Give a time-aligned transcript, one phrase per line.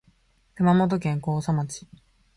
[0.55, 1.85] 熊本県甲佐町